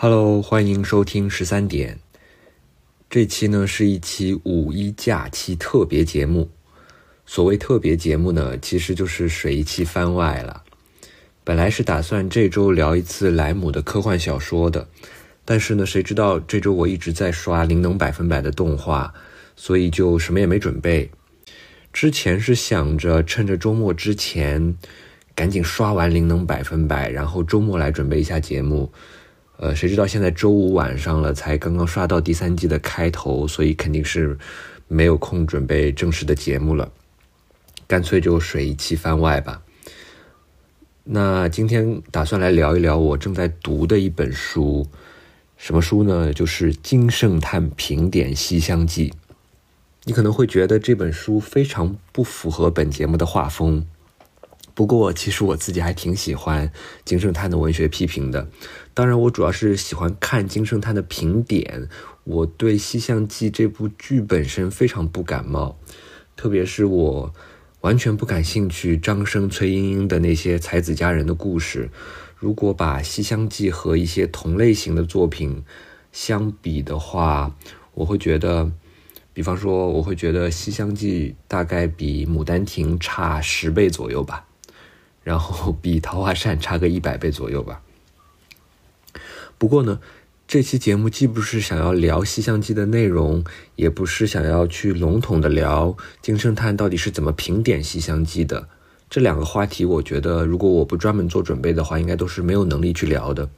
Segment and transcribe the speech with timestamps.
[0.00, 1.98] Hello，欢迎收听十三点。
[3.10, 6.48] 这期呢是一期五一假期特别节目。
[7.26, 10.62] 所谓特别节目呢，其实就是水一期番外了。
[11.42, 14.86] 本来是打算这周聊一次莱姆的科幻小说的，
[15.44, 19.12] 但是呢，谁知道这周我一直在刷《灵能百分百》的动画，
[19.56, 21.10] 所以就什么也没准备。
[21.92, 24.76] 之前是想着趁着周末之前
[25.34, 28.92] 赶紧刷完《灵能百分百》，然后周末来准备一下节目。
[29.60, 34.38] 呃，谁知道现在周五晚上了，才刚刚刷到第三季的开头，所以肯定是
[34.86, 36.88] 没有空准备正式的节目了，
[37.88, 39.60] 干脆就水一期番外吧。
[41.02, 44.86] 那今天打算来聊一聊我正在读的一本书，
[45.56, 46.32] 什么书呢？
[46.32, 49.10] 就是《金圣叹评点西厢记》。
[50.04, 53.84] 你可能会觉得这本书非常不符合本节目的画风。
[54.72, 56.70] 不过，其实我自己还挺喜欢
[57.04, 58.46] 金圣叹的文学批评的。
[58.98, 61.88] 当然，我主要是喜欢看金圣叹的评点。
[62.24, 65.78] 我对《西厢记》这部剧本身非常不感冒，
[66.34, 67.32] 特别是我
[67.82, 71.88] 完全不感兴趣张生、崔莺莺的那些才子佳人的故事。
[72.36, 75.62] 如果把《西厢记》和一些同类型的作品
[76.10, 77.54] 相比的话，
[77.94, 78.68] 我会觉得，
[79.32, 84.44] 比方说，我会觉得《西厢记》大概比《牡丹亭》差十倍左右吧。
[85.22, 87.80] 然后比《桃花扇》差个一百倍左右吧。
[89.58, 90.00] 不过呢，
[90.46, 98.68] 这期节目既不是想要聊《西厢记》的内容，也不是想要去笼统的聊金圣叹到底是怎么评点《西厢记》的。
[99.10, 103.50] 这两个话题，我觉得如果我不专门做准备的话，应该都是没有能力去聊的。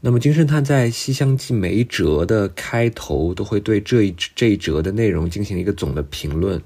[0.00, 6.60] 那么，金圣叹在《西厢记》每一折的开头都会对这一这一折的内容进行一个总的评论，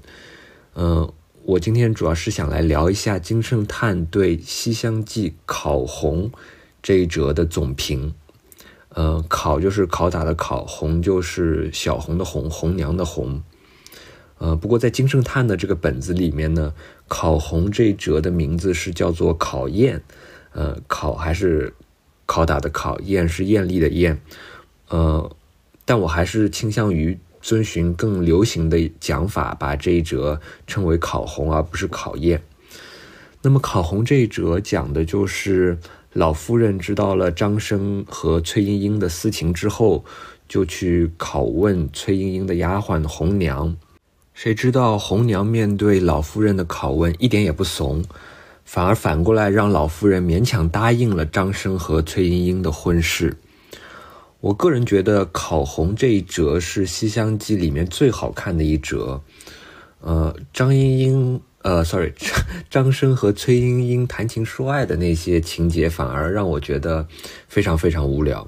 [0.75, 1.11] 嗯。
[1.45, 6.31] 我今天主要是想来聊一下金圣叹对《西厢记》考红
[6.83, 8.13] 这一折的总评。
[8.89, 13.41] 呃，考就是拷打的考，红就是小红的红，红娘的红。
[14.37, 16.75] 呃，不过在金圣叹的这个本子里面呢，
[17.07, 20.03] 考红这一折的名字是叫做考验。
[20.51, 21.73] 呃，考还是
[22.27, 24.21] 拷打的考，验是艳丽的艳。
[24.89, 25.35] 呃，
[25.85, 27.17] 但我还是倾向于。
[27.43, 32.41] 遵循更流行的讲法，把这一折称为考红，而不是考验。
[33.41, 35.77] 那么考红这一折讲的就是
[36.13, 40.05] 老夫人知道了张生和崔莺莺的私情之后，
[40.47, 43.75] 就去拷问崔莺莺的丫鬟红娘。
[44.35, 48.03] 谁知道红娘面对老夫人的拷问一点也不怂，
[48.63, 53.37] 反而反过来让老夫人勉强答应了张生和崔莺莺的婚事。
[54.39, 59.21] 我个人觉得考红这一折是《西厢记》里面最好看的一折，
[60.01, 62.13] 呃，张莺莺，呃，sorry，
[62.69, 67.07] 张生和崔莺莺谈情说爱的那些情节反而让我觉得
[67.47, 68.47] 非常非常无聊。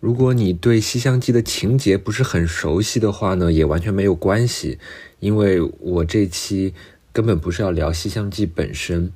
[0.00, 4.78] 如果你对《西厢记》的情节不是很熟悉的话呢，也完全没有关系，
[5.20, 6.72] 因为我这期
[7.12, 9.12] 根本不是要聊《西厢记》本身。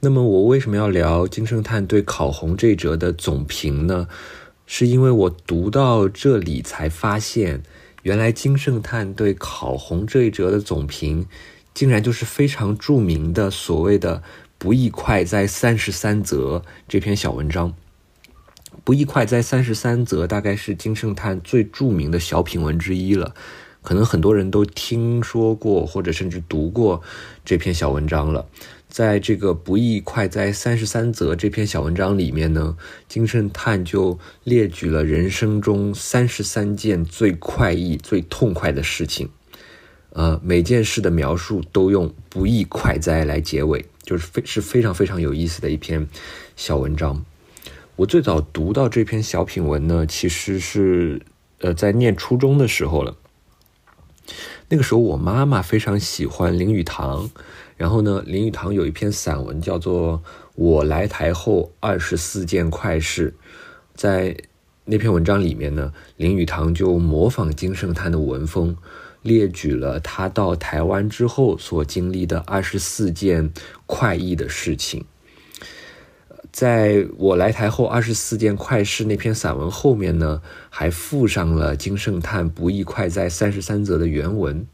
[0.00, 4.06] 那么我为什么要聊金圣叹对考红这一折的总评呢？
[4.66, 7.62] 是因为我读到这里才发现，
[8.02, 11.26] 原来金圣叹对考红这一折的总评，
[11.76, 14.22] 竟然就是非常著名的所谓的
[14.56, 17.74] “不亦快哉三十三则”这篇小文章。
[18.82, 23.34] “不亦快哉三十三则”大概是金圣叹最著名的小品文之一了，
[23.82, 27.02] 可能很多人都听说过或者甚至读过
[27.44, 28.46] 这篇小文章了。
[28.88, 39.28] 在这个不亦快哉三十三则这篇小文章里面呢，金圣叹就列举了人生中三十三件最快意、最痛快的事情，
[40.16, 46.08] 呃，每件事的描述都用不亦快哉来结尾，就是非是非常非常有意思的一篇
[46.56, 47.22] 小文章。
[47.96, 51.20] 我最早读到这篇小品文呢，其实是
[51.60, 53.14] 呃在念初中的时候了。
[54.70, 57.28] 那个时候我妈妈非常喜欢林语堂。
[57.76, 60.14] 然后呢，林语堂有一篇散文叫做
[60.54, 63.30] 《我来台后二十四件快事》，
[63.94, 64.34] 在
[64.86, 68.74] 那篇文章里面呢，林语堂就模仿金圣叹的文风，
[69.26, 73.52] 列举了他到台湾之后所经历的二十四件
[73.84, 75.04] 快意的事情。
[76.52, 80.40] 在我来台后二十四件快事那篇散文后面呢，
[80.70, 84.66] 还附上了金圣叹不亦快哉三十三则的原文。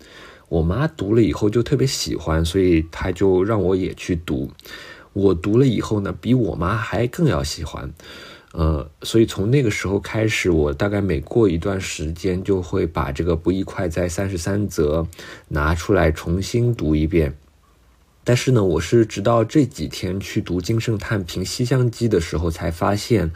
[0.49, 4.53] 我妈读了以后就特别喜欢，所以她就让我也去读。
[5.13, 7.93] 我读了以后呢，比我妈还更要喜欢。
[8.53, 15.01] 呃，所以从那个时候开始，我大概每过一段时间就会把这个《不亦快哉三十三则》
[15.49, 17.35] 拿出来重新读一遍。
[18.25, 23.33] 但是呢，我是直到这几天去读金圣叹评《西厢记》的时候，才发现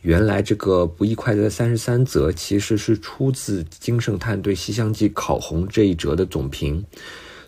[0.00, 6.84] 原来这个不易快哉三十三则其实是出自金圣叹对《西厢记》考红这一折的总评，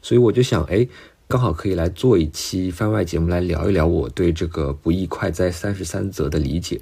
[0.02, 0.86] 所以我就想，哎，
[1.26, 6.78] 刚好可以来做一期番外节目来聊一聊我对这个不易快哉三十三则的理解。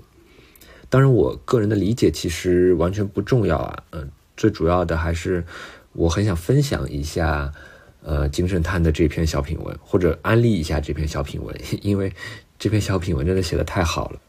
[0.94, 5.44] 当然，我个人的理解其实完全不重要啊，嗯，最主要的还是
[5.93, 7.52] 我很想分享一下，
[8.00, 11.52] 呃，金圣叹的这篇小品文，或者安利一下这篇小品文，
[11.82, 12.12] 因为
[12.61, 14.20] 这篇小品文真的写的太好了。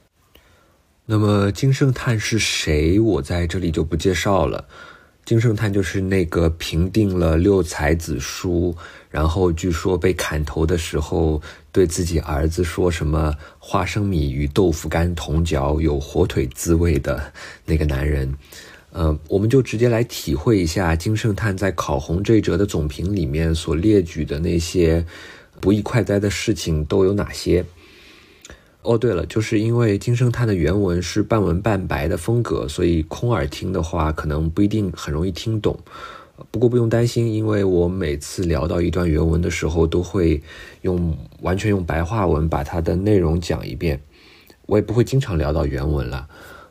[1.06, 3.00] 那么金圣叹是谁？
[3.00, 4.66] 我在这里就不介绍了。
[5.26, 8.76] 金圣叹就是那个平定了六才子书，
[9.10, 11.42] 然后据说被砍头的时候，
[11.72, 17.34] 对自己儿子说什么“花生米与豆腐干同嚼，有火腿滋味”的
[17.66, 18.32] 那个男人。
[18.92, 25.04] 呃，我们就直接来体会一下金圣叹在考红这一折的总评里面所列举的那些
[25.60, 27.66] 不易快哉的事情都有哪些。
[28.86, 35.78] 哦，对了，就是因为金圣叹的原文是半文半白的风格，所以空耳听的话可能不一定很容易听懂。
[36.52, 40.42] 不过不用担心，因为我每次聊到一段原文的时候，都会
[40.82, 44.00] 用完全用白话文把它的内容讲一遍。
[44.68, 46.28] 我也不会经常聊到原文了，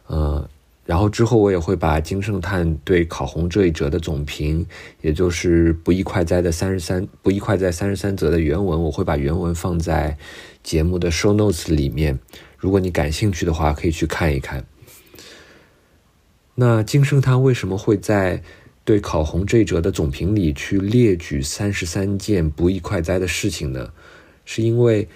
[0.07, 0.49] 呃。
[0.87, 4.67] 然后之后我也会把金圣叹对考红这一折的总评，
[5.01, 10.19] 也就是不易快哉的三十三不易快哉三十三则的原文，我会把原文放在
[10.63, 12.19] 节目的 show notes 里面。
[12.59, 14.67] 如果你感兴趣的话，可以去看一看。
[16.57, 18.43] 那金圣叹为什么会在
[18.85, 23.91] 对考红这一折的总评里去列举三十三件不易快哉的事情呢？
[24.45, 25.09] 是因为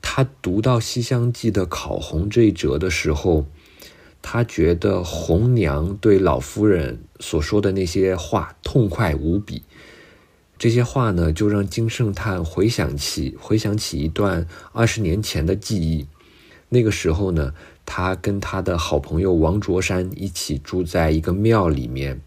[0.00, 3.46] 他读到《西厢记》的考红这一折的时候。
[4.22, 9.64] 他觉得红娘对老夫人所说的那些话痛快无比，
[10.56, 16.06] 这些话呢，就让金圣叹回想起回想起一段二十年前的记忆。
[16.68, 17.52] 那个时候呢，
[17.84, 22.20] 他跟他的好朋友王卓山一起住在一个庙里面，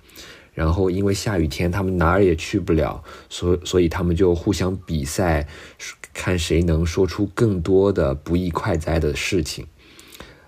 [0.53, 5.48] 然后因为下雨天，他们哪儿也去不了，所所以他们就互相比赛，
[6.13, 9.65] 看谁能说出更多的不易快哉的事情。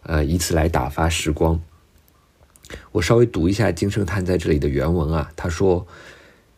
[0.07, 1.61] 呃，以此来打发时光。
[2.93, 5.85] 我稍微读一下金圣叹在这里的原文啊，他说：“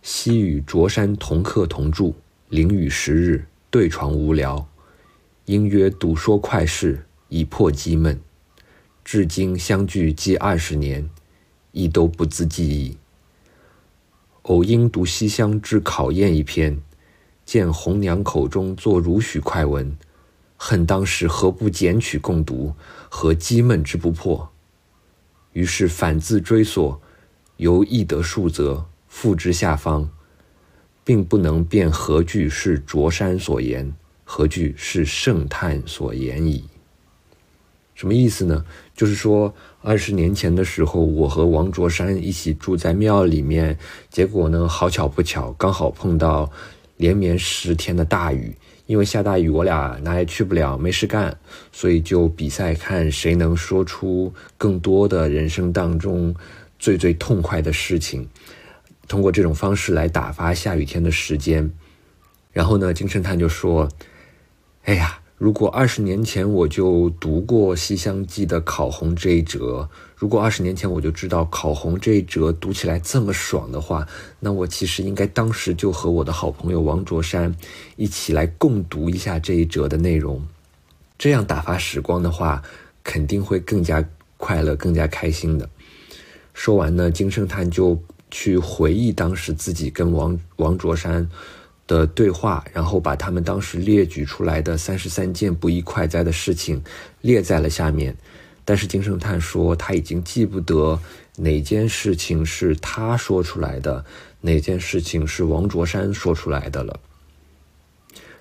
[0.03, 2.15] 昔与卓山同客同住，
[2.49, 4.67] 淋雨十日，对床无聊。
[5.45, 8.21] 因约赌说快事，以破积闷。
[9.03, 11.09] 至今相聚既二十年，
[11.71, 12.97] 亦都不自记忆。
[14.43, 16.79] 偶因读西厢之考验一篇，
[17.45, 19.97] 见红娘口中作如许快文。”
[20.61, 22.73] 恨当时何不捡取共读，
[23.07, 24.51] 何积闷之不破？
[25.53, 27.01] 于是反自追索，
[27.55, 30.09] 由易得数则，付之下方，
[31.05, 33.95] 并不能辨何句是卓山所言，
[34.25, 36.65] 何句是圣叹所言矣。
[37.95, 38.65] 什么意思呢？
[38.93, 43.79] 就是说，二十年前的时候，我和王卓山一起住在庙里面，
[44.09, 46.51] 结果呢，好巧不巧，刚好碰到
[46.97, 48.53] 连绵十天的大雨。
[48.89, 51.37] 因为下大雨，我俩哪也去不了，没事干，
[51.71, 56.33] 所以就比赛看谁能说出更多的人生当中
[56.79, 58.27] 最最痛快的事情，
[59.07, 61.71] 通过这种方式来打发下雨天的时间。
[62.51, 63.87] 然后呢，金圣叹就说
[64.85, 69.89] ：“哎呀。”如果二十年前我就读过《西厢记》的考红这一折，
[70.19, 74.05] 如果二十年前我就知道考红这一折读起来这么爽的话，
[74.37, 77.55] 那我其实应该当时就和我的好朋友王卓山
[77.95, 80.45] 一起来共读一下这一折的内容，
[81.17, 82.61] 这样打发时光的话，
[83.01, 84.03] 肯定会更加
[84.35, 85.69] 快乐、更加开心的。
[86.53, 87.97] 说完呢，金圣叹就
[88.29, 91.25] 去回忆当时自己跟王王卓山。
[91.87, 96.79] 的对话，然后把他们当时列举出来的三十三件不易快哉的事情
[97.21, 98.15] 列在了下面。
[98.69, 100.99] 但是金圣叹说他已经记不得
[101.37, 104.05] 哪件事情是他说出来的，
[104.41, 106.99] 哪件事情是王卓山说出来的了。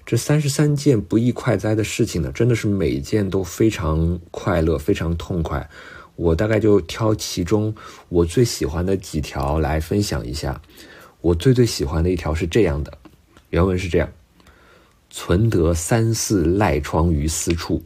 [0.05, 5.67] 这三十三件不易快哉的事情呢，真的是每件都非常快乐，非常痛快。
[6.15, 7.75] 我大概就挑其中
[8.11, 10.61] 我最喜欢的几条来分享一下。
[11.23, 12.99] 我最最喜欢的一条是这样的。
[13.49, 14.07] 原文是这样
[15.09, 17.83] ：“存得三四赖疮于私处，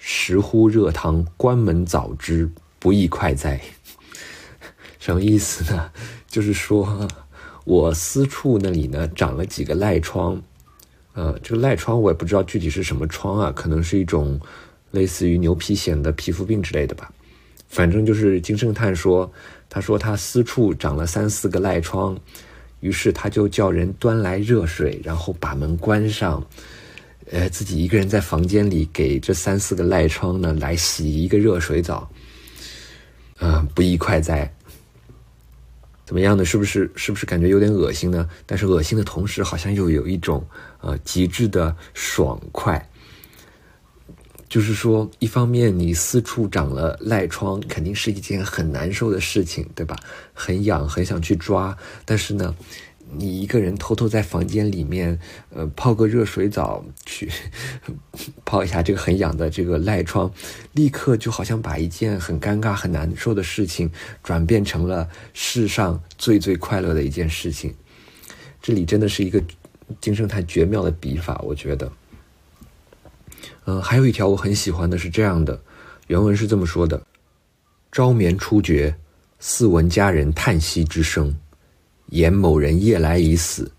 [0.00, 3.60] 食乎热汤，关门早知，不亦快哉？”
[4.98, 5.90] 什么意思呢？
[6.26, 7.06] 就是说
[7.64, 10.42] 我私处那里呢长了几个赖疮，
[11.12, 14.40] 呃，这个赖疮我也不知道具体是什么疮啊，可能是一种
[14.90, 17.12] 类似于牛皮癣的皮肤病之类的吧。
[17.68, 19.30] 反正就是金圣叹说，
[19.68, 22.18] 他说他私处长了三四个赖疮。
[22.80, 26.42] 于是他就叫人端来热水，然后把门关上，
[27.30, 32.10] 呃，自己一个人在房间里给这三四个赖疮呢来洗一个热水澡。
[33.74, 34.52] 不亦快哉。
[36.04, 36.44] 怎么样呢？
[36.44, 38.28] 是不是是不是感觉有点恶心呢？
[38.44, 40.44] 但是恶心的同时，好像又有一种
[40.80, 42.84] 呃极致的爽快。
[44.48, 49.96] 就是说，一方面你四处长了赖疮，肯定是一件很难受的事情，对吧？
[50.34, 51.76] 很痒，很想去抓。
[52.04, 52.52] 但是呢，
[53.12, 55.18] 你一个人偷偷在房间里面，
[55.50, 57.30] 呃，泡个热水澡，去
[58.44, 60.32] 泡一下这个很痒的这个赖疮，
[60.72, 63.90] 立刻就好像把一件很尴尬、很难受的事情，
[64.22, 67.74] 转变成了世上最最快乐的一件事情。
[68.62, 69.42] 这里真的是一个
[70.00, 71.90] 金圣叹绝妙的笔法，我觉得。
[73.66, 75.60] 嗯，还有一条我很喜欢的是这样的，
[76.06, 77.02] 原文是这么说的
[77.92, 78.94] ：“朝眠初觉，
[79.38, 81.34] 似闻佳人叹息之声，
[82.10, 83.70] 言某人夜来已死，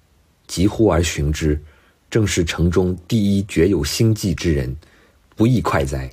[0.47, 1.61] 急呼而寻之，
[2.09, 4.75] 正是城中第一绝有心计之人，
[5.35, 6.09] 不亦快哉？”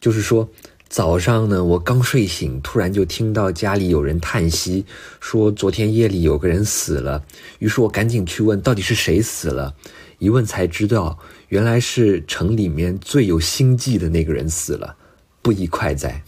[0.00, 0.48] 就是说，
[0.88, 4.84] 早上呢，我刚睡醒，突然就听到家里有人叹息，
[5.20, 7.24] 说昨天夜里有个人死了，
[7.58, 9.74] 于是我赶紧去问，到底是谁死了？
[10.18, 11.18] 一问才知道。
[11.48, 14.96] 原来是城里面最有心计的那个人死了，
[15.42, 16.22] 不亦快哉？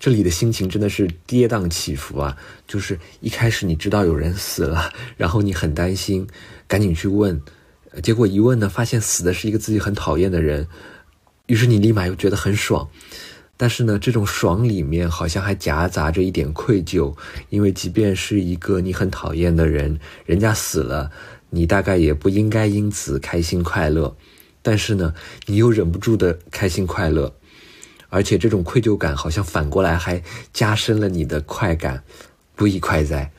[0.00, 2.34] 这里的心情真的是跌宕起伏啊！
[2.66, 6.26] 就是一开始你知道有人死了，然后你很担心，
[6.66, 7.38] 赶紧去问，
[8.02, 10.66] 结果一问呢，发现死的是一个自己很讨厌的人，
[11.46, 12.88] 于是你立马又觉得很爽，
[13.58, 17.14] 但是呢，这种爽里面好像还夹杂着一点愧疚，
[17.50, 21.10] 因为即便是一个你很讨厌的人，人家死了。
[21.50, 24.16] 你大概也不应该因此开心快乐，
[24.62, 25.12] 但是呢，
[25.46, 27.34] 你又忍不住的开心快乐，
[28.10, 32.02] 而且这种愧疚感好像反过来还加深了你的快感，
[32.54, 33.32] 不亦快哉？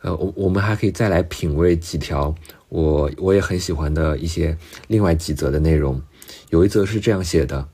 [0.00, 2.34] 呃，我我们还可以再来品味几条
[2.70, 4.56] 我我也很喜欢的一些
[4.88, 6.00] 另外几则的内容，
[6.50, 7.68] 有一则是这样写的：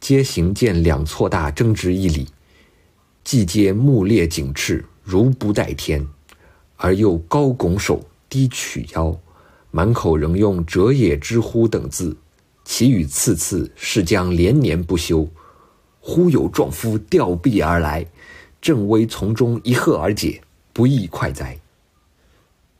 [0.00, 2.28] 皆行见两错大，争执一里，
[3.22, 6.08] 既皆目列景赤，如不待天，
[6.76, 8.04] 而又高拱手。
[8.30, 9.18] 低曲腰，
[9.72, 12.16] 满口仍用“者也之乎”等字，
[12.72, 15.28] 其语次次是将连年不休。
[15.98, 18.06] 忽有壮夫吊臂而来，
[18.62, 20.40] 正微从中一喝而解，
[20.72, 21.58] 不亦快哉？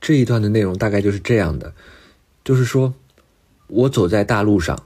[0.00, 1.74] 这一段的内容大概就是这样的，
[2.44, 2.94] 就是说，
[3.66, 4.80] 我走在大路上，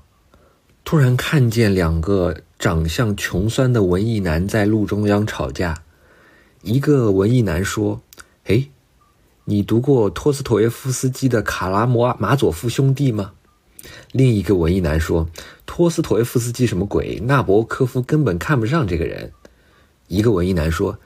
[0.86, 5.82] 突然看见两个长相穷酸的文艺男在路中央吵架。
[6.62, 8.00] 一个文艺男说
[8.48, 8.66] ：“哎。”
[9.44, 13.32] 你读过托斯妥耶夫斯基的《卡拉摩马佐夫兄弟》吗？
[14.12, 15.28] 另一个文艺男说
[15.66, 17.20] ：“托斯妥耶夫斯基什么鬼？
[17.24, 19.32] 纳博科夫根本看不上这个人。”
[20.08, 20.98] 一个文艺男说：“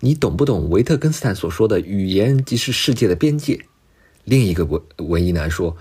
[0.00, 3.64] 你懂不懂维特根斯坦所说的‘语言即是世界的边界’？”
[4.24, 5.76] 另一个文文艺男说：“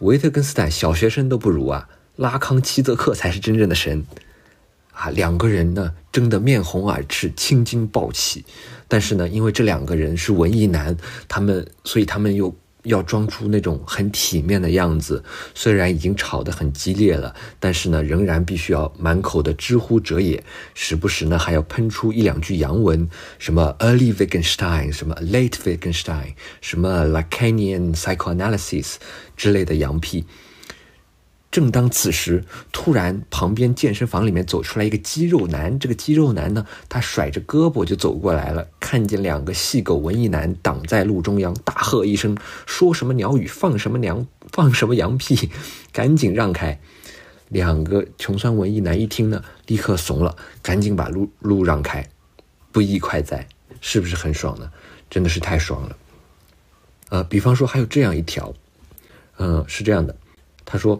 [0.00, 4.04] 维特根斯坦小学生都不如啊，拉康、齐泽克才是真正的神。”
[4.92, 8.44] 啊，两个人呢争得面红耳赤，青筋暴起。
[8.88, 10.94] 但是呢，因为这两个人是文艺男，
[11.28, 15.22] 他们所以他们又要装出那种很体面的样子。
[15.54, 20.42] 虽然已经吵得很激烈了，但是呢，仍然必须要满口的知乎者也，
[20.74, 23.08] 时不时呢还要喷出一两句洋文，
[23.38, 28.94] 什么 early Wittgenstein，什么 late Wittgenstein，什么 Lacanian psychoanalysis
[29.36, 30.24] 之类的洋屁。
[31.52, 32.42] 正当此时，
[32.72, 35.78] 突然旁边健身房里面走出来一个肌肉男。
[35.78, 45.50] 这个肌肉男呢，他甩着胳膊就走过来了，看见两个细狗文艺男挡在路中央，大喝一声：“说什么鸟语，放什么娘，放什么羊屁，
[45.92, 46.80] 赶紧让开！”
[47.50, 52.08] 两个穷酸文艺男一听呢，立刻怂了，赶紧把路路让开。
[52.72, 53.46] 不亦快哉？
[53.82, 54.72] 是不是很爽呢？
[55.10, 55.96] 真的是太爽了。
[57.10, 58.54] 呃，比方说还有这样一条，
[59.36, 60.16] 嗯，是这样的，
[60.64, 60.98] 他说。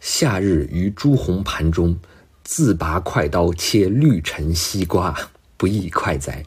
[0.00, 1.96] 夏日于朱红盘中，
[2.42, 5.14] 自拔快刀切绿橙西瓜，
[5.56, 6.42] 不亦快哉？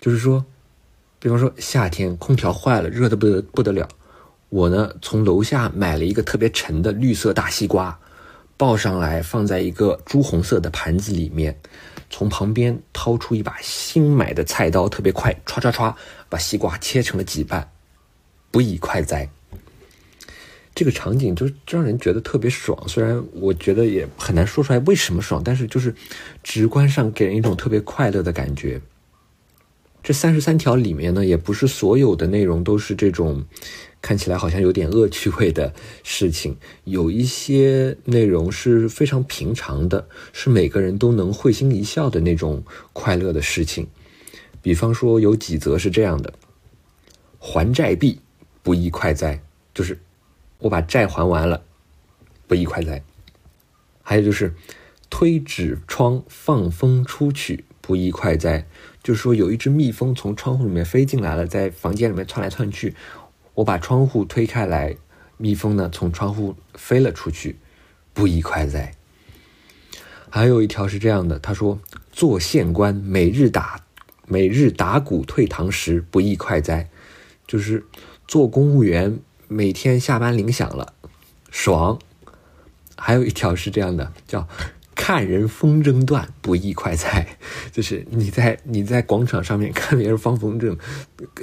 [0.00, 0.44] 就是说，
[1.18, 3.88] 比方说夏天空调坏了，热的不得不得了，
[4.50, 7.98] 我呢从楼下买了一个特别沉的绿色大西瓜，
[8.58, 11.58] 抱上来放在一个朱红色的盘子里面，
[12.10, 15.94] 从旁边掏出一把新买的菜刀，特别快，唰唰唰，
[16.28, 17.66] 把西瓜切成了几瓣，
[18.50, 19.26] 不亦快哉？
[20.74, 25.94] 这个场景就是让人觉得特别爽，虽然我觉得也很难说出来为什么爽，但是就是
[26.42, 28.80] 直观上给人一种特别快乐的感觉。
[30.02, 33.44] 这三十三条里面呢，也不是所有的内容都是这种
[34.02, 42.62] 看起来好像有点恶趣味的事情，有一些内容是非常平常的，是每个人都能会心一笑的那种
[42.92, 43.86] 快乐的事情。
[44.60, 46.34] 比方说有几则是这样的：
[47.38, 48.18] 还债币，
[48.62, 49.40] 不亦快哉？
[49.72, 49.96] 就是。
[50.58, 51.64] 我把债还完了，
[52.46, 53.02] 不宜快哉？
[54.02, 54.54] 还有就是，
[55.10, 58.66] 推纸窗放风出去，不宜快哉？
[59.02, 62.94] 就是说有一只蜜蜂从窗户里面飞进来了，在房间里面窜来窜去。
[63.54, 64.96] 我把窗户推开来，
[65.36, 67.58] 蜜蜂呢从窗户飞了出去，
[68.12, 68.94] 不宜快哉？
[70.30, 71.78] 还有一条是这样的，他说
[72.10, 73.84] ：“做县官每日打
[74.26, 76.88] 每日打鼓退堂时，不宜快哉？”
[77.46, 77.86] 就是
[78.26, 80.94] 做公务员每天下班铃响了，
[81.50, 81.98] 爽。
[82.96, 84.48] 还有一条是这样的，叫。
[84.96, 87.36] 看人风筝断，不亦快哉？
[87.72, 90.78] 就是你在你在广场上面看别人放风筝，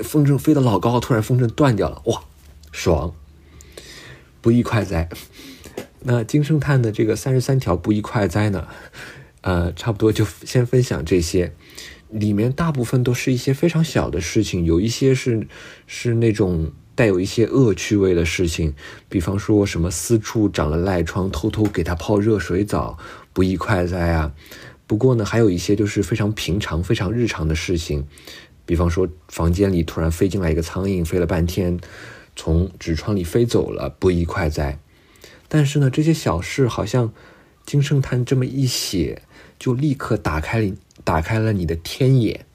[0.03, 2.24] 风筝飞得老高，突然风筝断掉了，哇，
[2.72, 3.13] 爽！
[4.39, 5.10] 不亦快哉？
[6.00, 8.70] 那金圣叹的这个三十三条不亦快哉呢？
[9.41, 11.53] 呃，差不多就先分享这些，
[12.10, 15.46] 里面大部分都是一些非常小的事情，有一些是
[15.86, 16.72] 是那种。
[17.01, 18.75] 带有一些恶趣味的事情，
[19.10, 22.96] 比方说什么私处长了赖疮，偷偷给他泡热水澡，
[23.34, 24.31] 不宜快哉啊！
[24.86, 28.05] 不过呢，还有一些就是非常平常、非常日常的事情，
[28.67, 31.79] 比方说房间里突然飞进来一个苍蝇，飞了半天，
[32.36, 34.77] 从纸窗里飞走了，不宜快哉？
[35.48, 37.12] 但是呢，这些小事好像
[37.65, 39.24] 金圣叹这么一写，
[39.58, 40.72] 就立刻打开
[41.03, 42.46] 打开了你的天眼。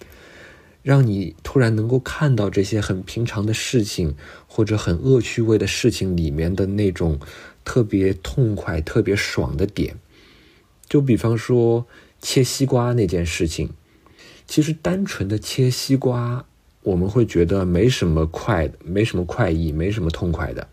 [0.86, 4.14] 让你突然能够看到这些很平常的事情，
[4.46, 7.18] 或者很恶趣味的事情里面的那种
[7.64, 9.98] 特别痛快、特别爽的点。
[10.88, 11.84] 就比方说
[12.22, 13.68] 切西瓜那件事情，
[14.46, 16.44] 其实单纯的切西瓜，
[16.84, 20.68] 我们会觉得没什么快，没什么快意，没什么痛快的。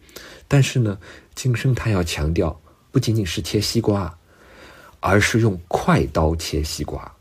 [0.48, 1.00] 但是呢，
[1.34, 4.16] 金生他要强调，不仅仅是切西瓜，
[5.00, 7.12] 而是用快刀切西瓜，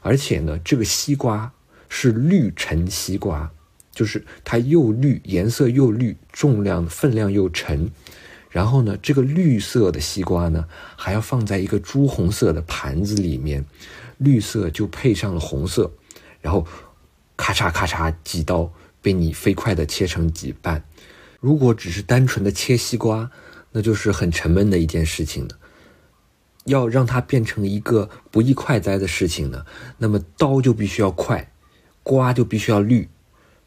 [0.00, 1.52] 而且呢，这个西瓜。
[1.88, 3.50] 是绿沉西瓜，
[3.92, 7.90] 就是它又绿，颜色又绿，重量分量又沉。
[8.50, 10.66] 然后呢，这个绿色的西瓜呢，
[10.96, 13.64] 还要放在一个朱红色的盘子里面，
[14.16, 15.92] 绿色就配上了红色，
[16.40, 16.66] 然后
[17.36, 18.72] 咔嚓咔嚓几刀
[19.02, 20.82] 被你飞快的切成几半。
[21.40, 23.30] 如果只是单纯的切西瓜，
[23.70, 25.50] 那就是很沉闷的一件事情了。
[26.64, 29.64] 要让它变成一个不易快哉的事情呢，
[29.98, 31.52] 那么刀就必须要快。
[32.08, 33.06] 瓜就必须要绿，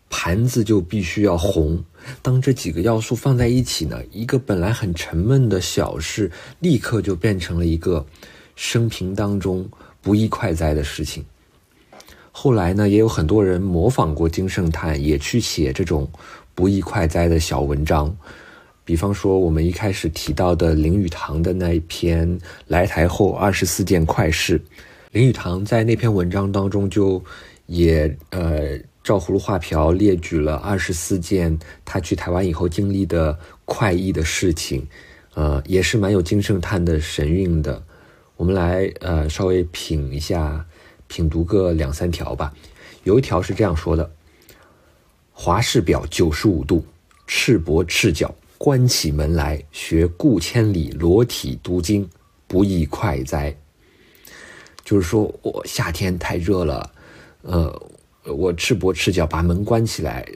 [0.10, 1.80] 盘子就必须要红。
[2.24, 8.04] 当这几个要素放在一起呢，一个本来很沉闷的小事，立刻就变成了一个
[8.56, 9.70] 生平当中
[10.02, 11.24] 不易快哉的事情。
[12.32, 16.10] 后来呢，也有很多人模仿过金圣叹，也去写这种
[16.56, 18.12] 不易快哉的小文章。
[18.84, 22.28] 比方说，我们一开始提到的林语堂的那一篇
[22.66, 24.58] 《来台后二十四件快事》，
[25.12, 27.24] 林语堂在那篇文章当中就。
[27.72, 34.86] 也呃，照葫芦画瓢列举了二十四件他去台湾以后经历的快意的事情，
[35.36, 37.82] 呃，也是蛮有金圣叹的神韵的。
[38.36, 40.66] 我们来呃稍微品一下，
[41.08, 42.54] 品读个两三条吧。
[43.06, 44.12] 有一条是这样说的：
[45.32, 46.86] 华氏表九十五度，
[47.26, 52.10] 赤膊赤脚关起门来学顾千里裸体读经，
[52.48, 53.56] 不亦快哉？
[54.84, 56.92] 就是说我夏天太热了。
[57.44, 57.82] 呃，
[58.26, 60.28] 我赤膊赤脚把门关起来，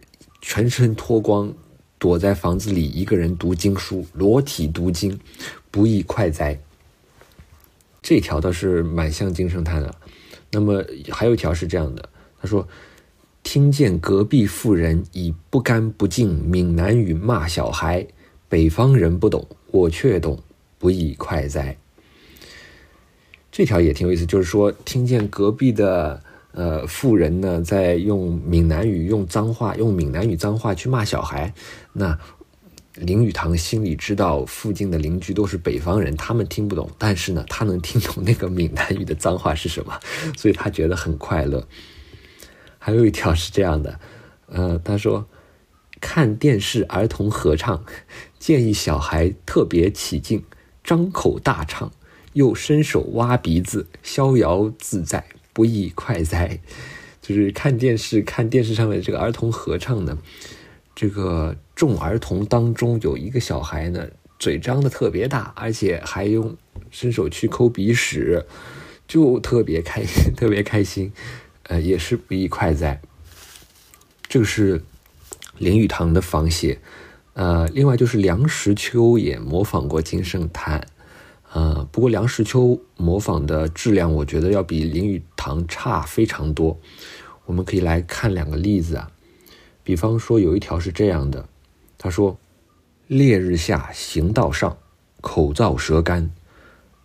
[0.41, 1.54] 全身脱光，
[2.00, 5.20] 躲在房子里一个人读经书，裸体读经，
[5.70, 6.60] 不亦快哉？
[8.02, 9.94] 这条倒是蛮像金圣叹的。
[10.52, 12.10] 那么还有一条是这样的，
[12.41, 12.68] 他说
[13.44, 18.08] ：“听见隔壁妇人以不干不净闽南语骂小孩，
[18.50, 20.41] 北方人不懂，我却懂，
[20.80, 21.78] 不亦快哉？”
[23.52, 26.24] 这条也挺有意思，就是说听见隔壁的。
[26.56, 31.54] 呃，富人呢在用闽南语、用脏话、用闽南语脏话去骂小孩。
[31.91, 32.18] 那
[32.96, 40.00] 林语堂心里知道，附近的邻居都是北方人，他们听不懂，但是呢，他能听懂那个闽南语的脏话是什么，
[40.38, 41.68] 所以他觉得很快乐。
[42.80, 44.00] 还有一条是这样的，
[44.48, 45.28] 呃，他说
[46.00, 47.84] 看电视儿童合唱，
[48.39, 50.46] 建议小孩特别起劲，
[50.82, 51.91] 张口大唱，
[52.32, 55.26] 又伸手挖鼻子，逍遥自在。
[55.56, 56.60] 不亦快哉？
[57.22, 60.15] 就是看电视，看电视上面这个儿童合唱呢，
[60.94, 66.56] 这个众儿童当中有一个小孩呢，嘴张的特别大，而且还用
[66.91, 68.46] 伸手去抠鼻屎，
[69.08, 71.12] 就特别开心， 特别开心，
[71.63, 73.02] 呃，也是不亦快哉。
[74.28, 74.84] 这个是
[75.58, 76.78] 林语堂的仿写，
[77.34, 80.86] 呃，另外就是梁实秋也模仿过金圣叹。
[81.56, 86.78] 呃，不过梁实秋模仿的质量，我觉得要比林语堂差非常多。
[87.46, 89.10] 我们可以来看两个例子啊，
[89.82, 91.48] 比方说有一条是这样的，
[91.98, 92.38] 他说
[93.08, 94.78] ：“烈日下行道上，
[95.22, 96.30] 口燥舌干，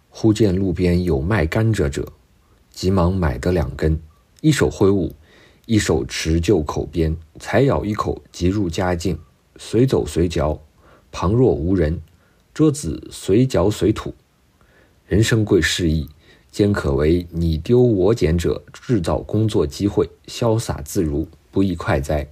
[0.08, 2.12] 忽见路边有卖甘蔗者，
[2.72, 4.00] 急忙买得两根，
[4.40, 5.14] 一手挥舞，
[5.66, 9.16] 一手持就口边，才咬一口，即入佳境，
[9.58, 10.60] 随走随嚼，
[11.12, 12.00] 旁若无人，
[12.52, 14.12] 桌子随嚼随吐，
[15.10, 16.08] 人生贵适意，
[16.52, 22.24] 兼可为你丢我捡者制造工作机会，潇洒自如，不亦快哉！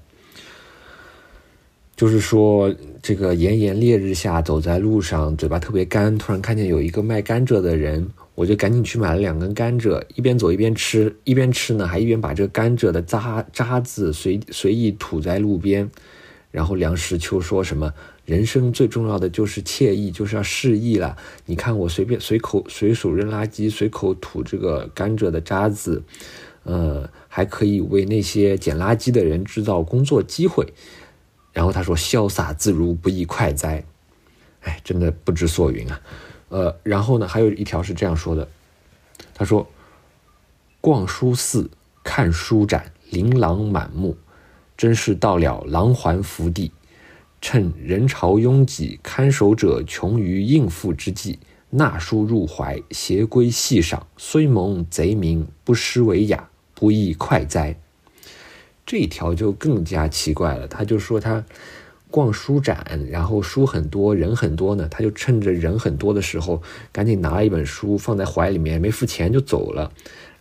[1.97, 15.91] 就是说，这个炎炎烈日下走在路上，嘴巴特别干，突然看见有一个卖甘蔗的人，我就赶紧去买了两根甘蔗，一边走一边吃，一边吃呢，还一边把这个甘蔗的渣渣子随随意吐在路边。
[16.53, 17.93] 然后梁实秋说什么
[18.29, 21.17] ：“人生最重要的就是惬意，就是要适意了。
[21.47, 26.03] 你看我随便随口随手扔垃圾，随口吐这个甘蔗的渣子，
[26.65, 30.75] 呃，还可以为那些捡垃圾的人制造工作机会。”
[31.55, 33.83] 然后他说：“潇洒自如，不亦快哉？”
[34.61, 35.99] 哎，真的不知所云啊。
[36.51, 38.47] 呃，然后呢，还有一条是这样说的
[39.33, 39.67] ：“他说，
[40.83, 41.71] 逛书寺，
[42.05, 44.19] 看书展，琳琅满目，
[44.77, 46.71] 真是到了狼环福地。
[47.41, 51.39] 趁人潮拥挤，看守者穷于应付之际，
[51.71, 57.77] 纳书入怀，携归细赏，虽蒙贼名，不失为雅，不亦快哉？”
[58.85, 61.45] 这一条就更加奇怪了，他就说他
[62.11, 69.93] 逛书展，然后书很多人很多呢，他就趁着人很多的时候，赶紧拿了一本书放在怀里面，没付钱就走了。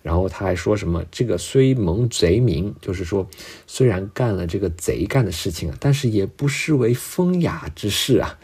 [0.07, 3.27] 然后他还说什么这个虽蒙贼名，就是说
[3.67, 8.39] 虽然干了这个贼干的事情啊，但是也不失为风雅之事啊，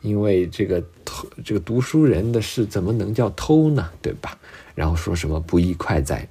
[0.00, 3.90] 因为这个偷这个读书人的事怎么能叫偷呢？
[4.02, 4.36] 对吧？
[4.74, 6.28] 然后说什么不亦快哉？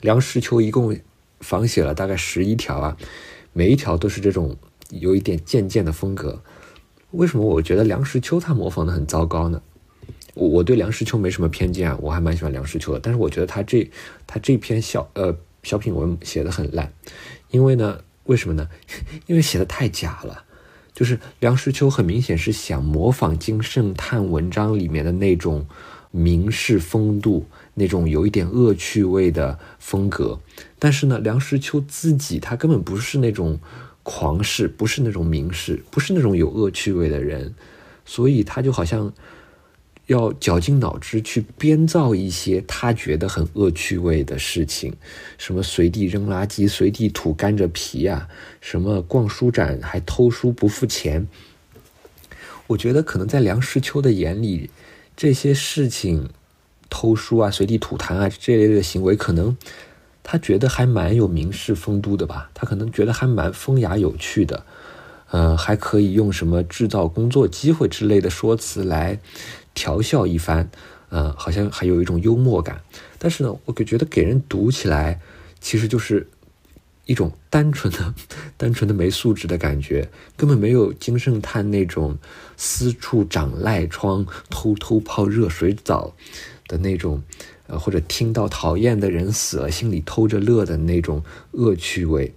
[0.00, 0.98] 梁实秋一共。
[1.40, 2.96] 仿写了大概十一条啊，
[3.52, 4.56] 每一条都是这种
[4.88, 6.40] 有一点渐渐的风格。
[7.10, 9.60] 为什么我觉得梁实秋他模仿的很糟糕呢？
[10.36, 13.00] 我我对梁实秋没什么偏见，我还蛮喜欢梁实秋的。
[13.00, 13.90] 但是我觉得他这
[14.26, 16.92] 他这篇小呃小品文写的很烂，
[17.50, 18.68] 因为呢，为什么呢？
[19.26, 20.44] 因为写的太假了。
[20.94, 25.66] 就是梁实秋很明显是想模仿金圣叹文章里面的那种
[26.10, 27.46] 名士风度。
[27.78, 30.40] 那种有一点恶趣味的风格，
[30.78, 33.60] 但是呢，梁实秋自己他根本不是那种
[34.02, 37.54] 狂士，不是那种名士，不是那种有恶趣味的人，
[38.06, 39.12] 所以他就好像
[40.06, 44.94] 要绞尽脑汁去编造一些他觉得很恶趣味的事情，
[45.38, 48.28] 什么随地扔垃圾、随地吐甘蔗皮啊，
[48.60, 51.26] 什么逛书展还偷书不付钱。
[52.68, 54.70] 我觉得可能在梁实秋的眼里，
[55.16, 56.30] 这些事情。
[56.88, 59.56] 偷书啊，随地吐痰啊，这类的行为，可能
[60.22, 62.48] 他觉得还蛮有名士风度的吧？
[62.54, 64.64] 他可能觉得还蛮风雅有趣的，
[65.36, 69.20] 呃，还可以用什么制造工作机会之类的说辞来
[69.74, 70.70] 调笑一番，
[71.10, 72.80] 呃，好像还有一种幽默感。
[73.18, 75.20] 但是呢，我就觉得给人读起来，
[75.60, 76.26] 其实就是
[77.04, 78.14] 一种单纯的、
[78.56, 82.16] 单纯的没素质的感觉，根本没有金圣叹那种
[82.56, 86.14] 私处长赖疮、偷偷泡热水澡。
[86.68, 87.22] 的那种，
[87.68, 91.22] 呃，或者听到讨厌的人死了，心里偷着乐的那种
[91.52, 92.34] 恶趣味，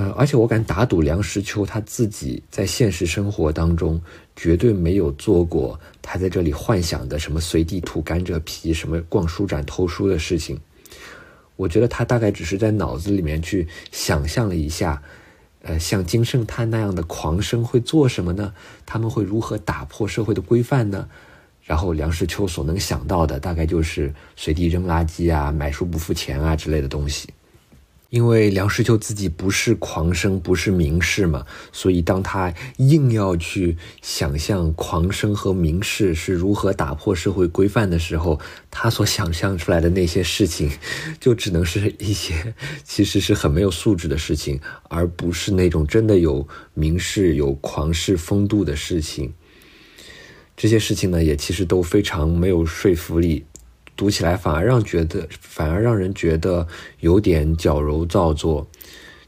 [0.00, 4.00] 呃，而且我敢打赌，梁实秋他自己在现实生活当中
[4.34, 10.58] 绝对没有做过他在这里幻想的什么随地吐甘蔗皮、什么逛书展偷书的事情。
[11.56, 15.02] 我觉得他大概只是在脑子里面去想象了一下，
[15.60, 18.54] 呃，像金圣叹那样的狂生会做什么呢？
[18.86, 21.06] 他们会如何打破社会的规范呢？
[21.62, 27.28] 然后梁实秋所能想到的大概就是随地扔垃圾啊、买书不付钱啊之类的东西。
[28.10, 40.70] 因为梁实秋自己不是狂生，不是名士嘛，所以当他硬要去想象狂生和名士是如何打破社会规范的时候，他所想象出来的那些事情，
[41.20, 49.32] 就只能是一些其实是很没有素质的事情，而不是那种真的有名士、有狂士风度的事情。
[50.56, 53.46] 这些事情呢，也其实都非常没有说服力，
[54.00, 56.66] 读起来反而让觉得，反而让人觉得
[57.00, 58.66] 有点矫揉造作。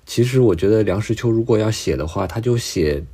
[0.06, 3.04] 其实我觉得梁实秋如果要写的话，他就写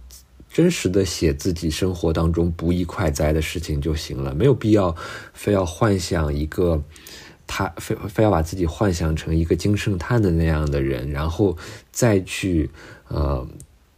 [0.53, 4.95] 真实的写自己生活当中不易快哉的事情就行了，没有必要
[5.33, 6.81] 非要幻想一个
[7.45, 11.57] 他非非要把自己幻想成一个金圣叹的那样的人，然后
[11.91, 12.71] 再去
[13.09, 13.45] 呃。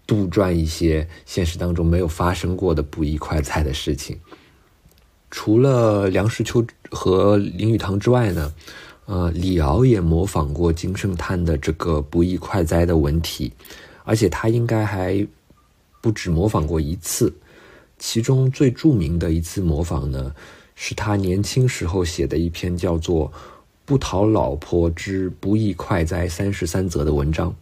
[0.06, 4.18] 杜撰一些现实当中没有发生过的不愉快哉的事情。
[5.30, 8.52] 除了梁实秋和林语堂之外呢，
[9.06, 13.52] 呃，李敖也模仿过金圣叹的这个不易快哉的文体，
[14.04, 15.26] 而且他应该还
[16.00, 17.32] 不止模仿过一次。
[17.98, 20.34] 其中最著名的一次模仿呢，
[20.74, 23.28] 是他年轻时候写的一篇叫做
[23.84, 27.54] 《不讨老婆之不亦快哉三十三则》的文章。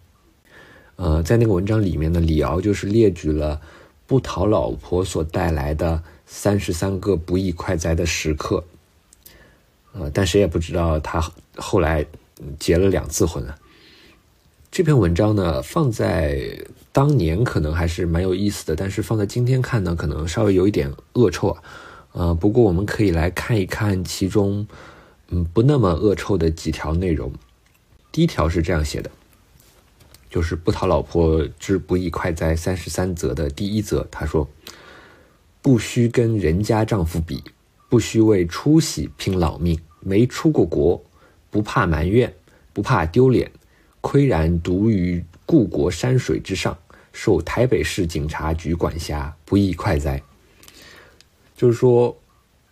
[0.96, 3.60] 呃，在那个文章里面呢，李敖就是列举了
[4.06, 8.62] 不讨老婆所带来的三十三个不易快哉的时刻。
[9.92, 12.06] 呃，但谁也不知道他后来
[12.60, 13.58] 结了两次婚啊。
[14.70, 21.62] 这篇文章呢，放在当年可能还是蛮有意思的，但是放在今天看呢，可能稍微有一点恶臭啊。
[22.12, 24.68] 呃，不过我们可以来看一看其中，
[25.30, 27.32] 嗯，不那么恶臭的几条内容。
[28.12, 29.10] 第一条是这样写的。
[30.30, 34.46] 就是不讨老婆之不亦快哉三十三则的第一则，他说
[35.60, 37.42] ：“不需跟人家丈夫比，
[37.88, 39.78] 不需为出息拼老命。
[40.00, 41.02] 没出过国，
[41.50, 42.32] 不怕埋怨，
[42.72, 43.50] 不怕丢脸。
[44.00, 46.78] 岿然独于故国山水之上，
[47.12, 50.22] 受台北市警察局管辖，不亦快哉？”
[51.56, 52.16] 就是说，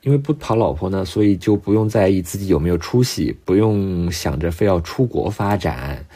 [0.02, 6.06] 因为不讨老婆呢，所以就不用在意自己有没有出息，不用想着非要出国发展。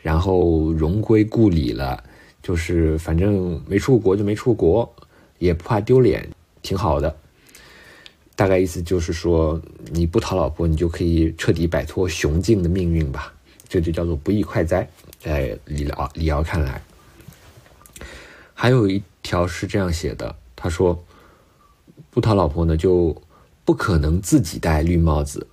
[0.00, 2.02] 然后荣归故里了，
[2.42, 5.05] 就是反正没出过国就没出过国，
[5.38, 6.28] 也不怕丢脸，
[6.62, 7.16] 挺好的。
[8.34, 13.32] 大概意思就是说，你不讨老婆，你就可以彻底摆脱雄竞的命运吧。
[13.68, 14.88] 这就叫做不亦快哉。
[15.18, 16.80] 在李敖李敖看来，
[18.54, 21.02] 还有一条是这样写的，他说，
[22.10, 23.20] 不讨老婆呢，就
[23.64, 25.44] 不可能自己戴绿帽子，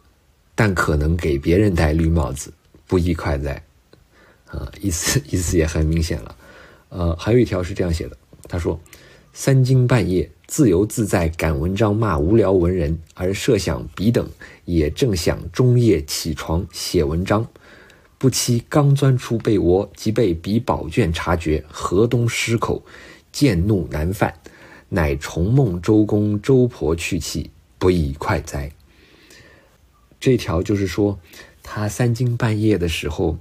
[0.53, 2.53] 但可能给别人戴绿帽子，
[2.85, 3.63] 不亦快哉。
[4.45, 6.35] 啊，意思意思也很明显了，
[6.89, 8.15] 呃，还有一条是这样写的，
[8.47, 8.79] 他说
[9.35, 14.29] ：“三更半夜自由自在赶文章骂无聊文人，而设想彼等
[14.65, 17.47] 也正想中夜起床写文章，
[18.19, 22.83] 不期刚钻出被窝，即被彼宝卷察觉，河东失口，
[23.31, 24.31] 渐怒难犯，
[24.89, 28.71] 乃重梦周公周婆去气，不亦快哉？”
[30.21, 31.19] 这条就是说，
[31.63, 33.39] 他三更半夜的时候。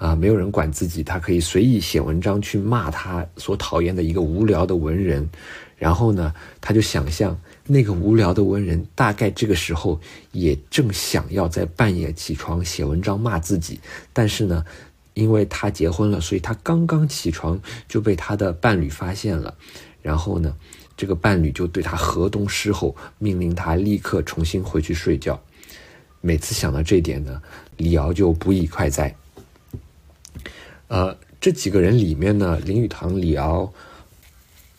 [0.00, 5.28] 啊，没有人管自己，他可以随意写文章去骂他所讨厌的一个无聊的文人，
[5.76, 10.00] 然后呢，他就想象那个无聊的文人大概这个时候
[10.32, 13.78] 也正想要在半夜起床写文章骂自己，
[14.10, 14.64] 但是呢，
[15.12, 19.54] 因为他结婚了，所以他刚刚起床就被他的伴侣发现了，
[20.00, 20.56] 然后呢，
[20.96, 25.38] 这个伴侣就对他河东狮吼，命令他立刻重新回去睡觉。
[26.22, 27.42] 每次想到这点呢，
[27.76, 29.14] 李敖就不亦快哉。
[30.90, 33.72] 呃，这几个人里面呢，林语堂、李敖，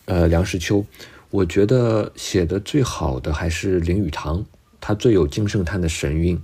[0.04, 0.84] 呃，梁实秋，
[1.30, 4.44] 我觉得写的最好的还是林语堂，
[4.78, 6.38] 他最有金圣叹的神韵。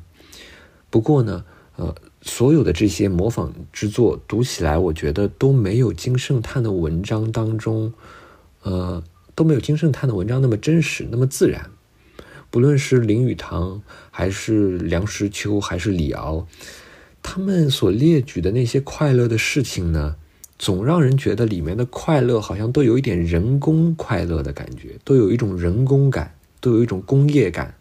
[0.88, 1.44] 不过呢，
[1.76, 7.92] 呃，所有的这些模仿之作读起来，我觉得都没有金圣叹的文章当中，
[8.62, 9.04] 呃，
[9.34, 11.70] 都没有金圣叹的文章那么真实，那么自然。
[12.50, 16.46] 不论是林语堂，还是梁实秋，还是李敖。
[17.30, 20.16] 他们所列举的那些快乐的事情呢，
[20.58, 27.74] 总让人觉得里面的快乐好像都有一点人工快乐的感觉，都有一种人工感，都有一种工业感，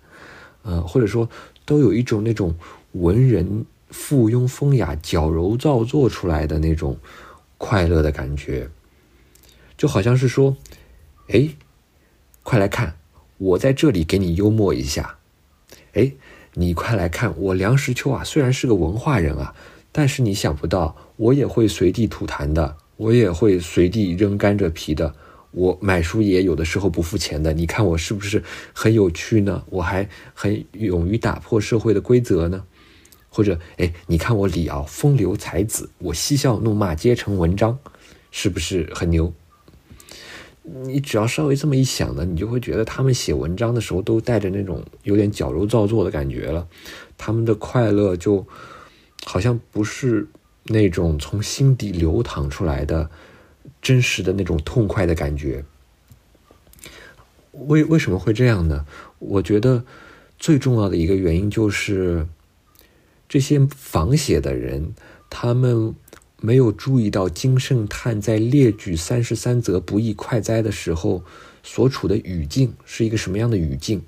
[0.64, 1.30] 呃，或者说
[1.64, 2.54] 都有一种那种
[2.92, 6.98] 文人附庸风雅、矫揉造作出来的那种
[7.58, 8.70] 快乐的感觉，
[9.78, 10.58] 就好像是说，
[11.30, 11.48] 哎，
[12.44, 12.98] 快来看，
[13.38, 15.20] 我在这里给你幽默一下，
[15.94, 16.12] 哎。
[16.60, 19.54] 你快来看，我梁实秋啊，虽然是个文化人啊，
[19.92, 25.14] 但是你想不到，我也会随地吐痰的，我也会随地扔甘蔗皮的，
[25.52, 27.54] 我买书也有的时候不付钱的。
[27.54, 28.44] 你看我是不是
[28.74, 29.64] 很有趣呢？
[29.70, 32.64] 我还很勇于打破社会的规则呢。
[33.30, 37.78] 或者，哎，你看我李敖风流才子，我嬉笑怒骂皆成文章，
[38.32, 39.32] 是不是很牛？
[40.70, 46.68] 你只要稍微这么一想呢，你就会觉得他们写文章的时候都带着那种有点矫揉造作的感觉了。
[47.18, 48.46] 他们的快乐就
[49.24, 50.28] 好像不是
[50.66, 53.10] 那种从心底流淌出来的
[53.82, 55.64] 真实的那种痛快的感觉。
[57.54, 58.86] 为为什么会这样呢？
[59.20, 59.86] 我觉得
[60.38, 62.28] 最重要的一个原因就是
[63.30, 64.94] 这些仿写的人，
[65.30, 65.96] 他们。
[66.40, 71.24] 没有注意到金圣叹在列举三十三则不亦快哉的时候
[71.64, 74.02] 所处的语境是一个什么样的语境？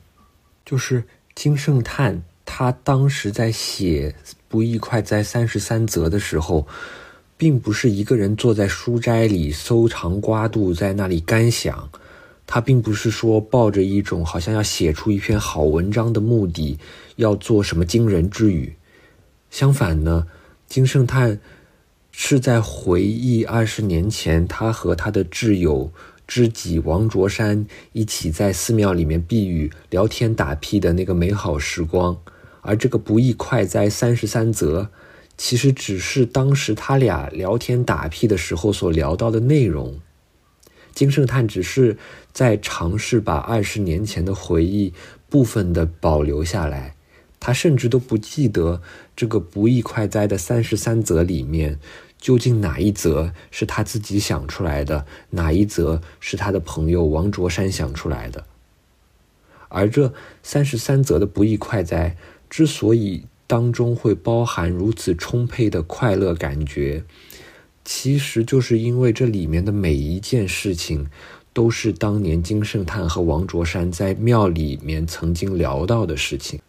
[0.63, 4.15] 就是金圣叹他当时在写
[4.47, 6.67] 不亦快哉三十三则的时候，
[7.35, 11.89] 并不是一个人坐在书斋里搜肠刮肚在那里干想，
[12.45, 16.77] 他并不是说抱着一种好像要写出一篇好文章的目的，
[17.15, 18.75] 要做什么惊人之语。
[19.49, 20.27] 相反呢，
[20.67, 21.39] 金圣叹。
[22.21, 25.89] 是在回忆二十年前他和他的挚友
[26.27, 32.19] 知己王卓山一起在寺庙里面避雨、聊天打屁的那个美好时光，
[32.60, 34.89] 而这个不义快哉三十三则，
[35.38, 39.97] 其实只是当时他俩聊天打屁的时候所聊到的内容。
[40.93, 41.97] 金圣叹只是
[42.34, 44.93] 在尝试把二十年前的回忆
[45.29, 46.95] 部分的保留下来，
[47.39, 48.82] 他甚至都不记得
[49.15, 51.79] 这个不义快哉的三十三则里面。
[52.19, 58.45] 究竟哪一则是他自己想出来的，哪一则是他的朋友王卓山想出来的？
[59.69, 62.17] 而这三十三则的不易快哉
[62.49, 67.03] 之所以当中会包含如此充沛的快乐感觉，
[67.86, 71.08] 其实就是因为这里面的每一件事情，
[71.53, 76.60] 都是当年金圣叹和王卓山在庙里面曾经聊到的事情。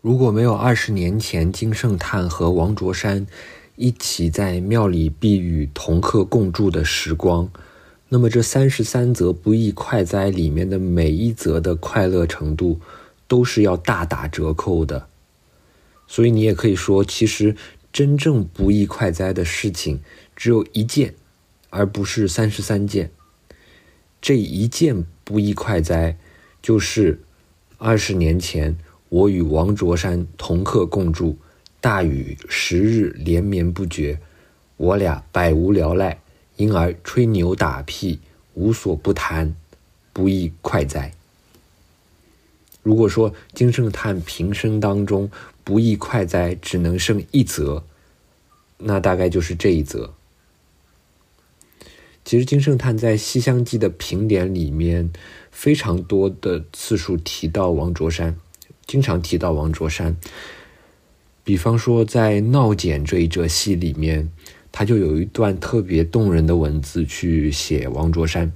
[0.00, 3.26] 如果没有二十年前金圣叹和王卓山，
[3.78, 7.48] 一起在庙里避雨、同客共住的时光，
[8.08, 12.80] 那么这三十三则不易快哉里面的每一则的快乐程度，
[13.28, 15.06] 都是要大打折扣的。
[16.08, 17.54] 所以你也可以说，其实
[17.92, 20.00] 真正不易快哉的事情
[20.34, 21.14] 只有一件，
[21.70, 23.12] 而不是三十三件。
[24.20, 26.18] 这一件不易快哉，
[26.60, 27.20] 就是
[27.76, 28.76] 二十年前
[29.08, 31.38] 我与王卓山同客共住。
[31.80, 34.18] 大雨十日连绵不绝，
[34.76, 36.20] 我俩百无聊赖，
[36.56, 38.18] 因而吹牛打屁，
[38.54, 39.54] 无所不谈，
[40.12, 41.12] 不亦快哉？
[42.82, 45.30] 如果说金圣叹平生当中
[45.62, 47.84] 不亦快哉只能剩一则，
[48.78, 50.14] 那大概就是这一则。
[52.24, 55.10] 其实金圣叹在《西厢记》的评点里面，
[55.52, 58.36] 非常多的次数提到王卓山，
[58.86, 60.16] 经常提到王卓山。
[61.48, 64.30] 比方说，在《闹简》这一折戏里面，
[64.70, 68.52] 他就有一段特别动人的文字去写王卓山。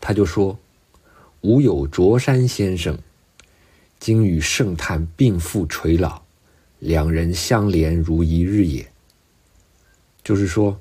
[0.00, 0.58] 他就说
[1.42, 2.98] ：“吾有卓山先生，
[4.00, 6.22] 今与圣叹并复垂老，
[6.80, 8.90] 两人相连如一日也。”
[10.24, 10.80] 就是说，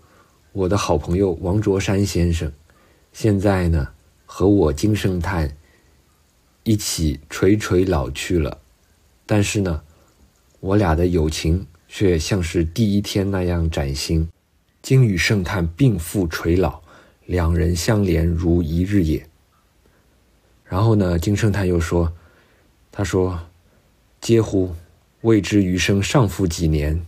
[0.52, 2.52] 我的好朋友王卓山先生，
[3.14, 3.90] 现在呢
[4.26, 5.56] 和我金圣叹
[6.64, 8.58] 一起垂垂老去了，
[9.28, 9.84] 但是呢。
[10.62, 14.28] 我俩的友情却像是第一天那样崭新。
[14.82, 16.82] 今与圣叹并复垂老，
[17.26, 19.26] 两人相连如一日也。
[20.66, 22.12] 然后呢，金圣叹又说
[22.92, 23.40] ：“他说，
[24.22, 24.76] 嗟乎，
[25.22, 27.06] 未知余生尚复几年？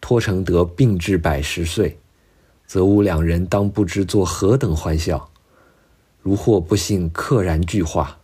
[0.00, 1.98] 托承得病至百十岁，
[2.64, 5.30] 则吾两人当不知作何等欢笑。
[6.22, 8.18] 如或不幸溘然俱化，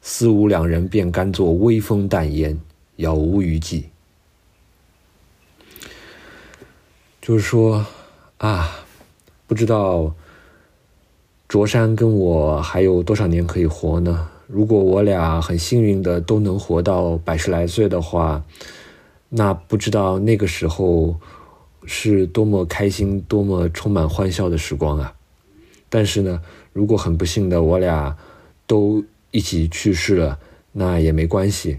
[0.00, 2.58] 思吾两人便甘作微风淡烟。”
[2.98, 3.90] 杳无余迹，
[7.22, 7.86] 就是说
[8.38, 8.84] 啊，
[9.46, 10.12] 不知道
[11.46, 14.28] 卓山跟我还有多少年可以活呢？
[14.48, 18.42] 如果我俩很幸运的都能活到百十来岁的话，
[19.28, 21.20] 那不知道那个时候
[21.84, 25.14] 是多么开心、多么充满欢笑的时光啊！
[25.88, 28.16] 但是呢，如果很不幸的我俩
[28.66, 30.40] 都一起去世了，
[30.72, 31.78] 那也没关系。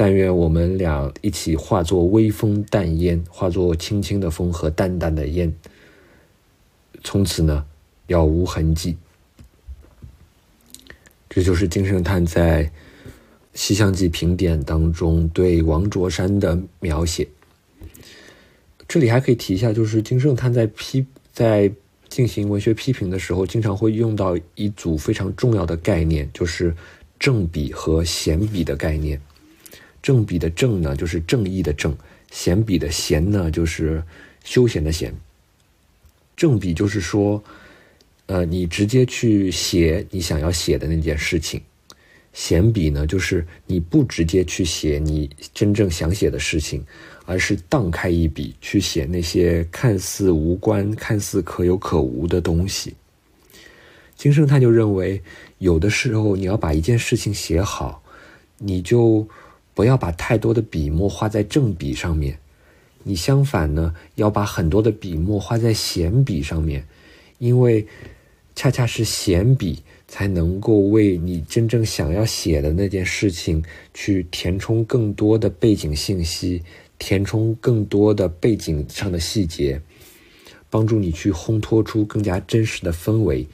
[0.00, 5.54] 但愿我们俩一起化作微风淡烟，化作轻轻的风和淡淡的烟，
[7.04, 7.66] 从此呢
[8.06, 8.96] 杳无痕迹。
[11.28, 12.64] 这就是金圣叹在
[13.52, 17.28] 《西厢记》评点当中对王卓山的描写。
[18.88, 21.70] 这里还可以提一下，就是金圣叹在批在
[22.08, 26.74] 进行文学批评的时候，经常会用到一组非常重要的概念，就是
[27.18, 29.20] 正比和闲比的概念。
[30.02, 31.92] 正比的正呢，就是正义的正；
[32.30, 34.02] 闲比的闲呢，就是
[34.44, 35.14] 休闲的闲。
[36.36, 37.42] 正比就是说，
[38.26, 41.60] 呃，你直接去写你想要写的那件事情；
[42.32, 46.82] 闲比呢，就是你不直接去写你真正想写的事情，
[47.26, 52.94] 而是荡开一笔去写那些看似无关、看似可有可无的东西。
[54.16, 55.20] 金圣叹就认为，
[55.58, 58.02] 有的时候你要把一件事情写好，
[58.56, 59.28] 你就。
[59.80, 62.38] 不要把太多的笔墨画在正笔上面，
[63.02, 66.84] 你相反呢，要把很多的笔墨画在闲笔上面，
[67.38, 67.86] 因为
[68.54, 73.64] 恰恰是闲笔才能够为你真正想要写的那件事情
[73.94, 76.62] 去填充更多的背景信息，
[76.98, 79.80] 填充更多的背景上的细节，
[80.68, 83.46] 帮助你去烘托出更加真实的氛围，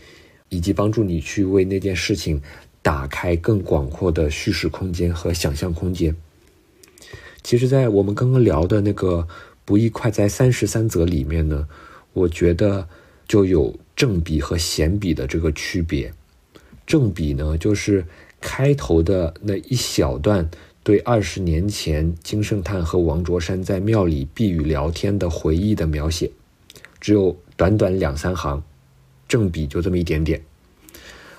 [0.49, 2.43] 以及帮助你去为那件事情。
[2.87, 6.15] 打开更广阔的叙事空间和想象空间。
[7.43, 9.27] 其实，在我们刚刚聊的那个
[9.67, 11.67] “不易快哉三十三则”里面呢，
[12.13, 12.89] 我觉得
[13.27, 16.13] 就有正比和闲比的这个区别。
[16.87, 18.07] 正比呢，就是
[18.41, 20.49] 开头的那一小段
[20.85, 26.31] 对二十年前金圣叹和王卓山在庙里避雨聊天的回忆的描写，
[27.01, 28.63] 只有短短两三行，
[29.27, 30.41] 正比就这么一点点。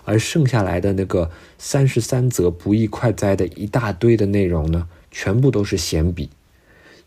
[0.07, 6.29] 而剩下来的那个三十三则不易快哉的一大堆的内容呢，全部都是闲笔，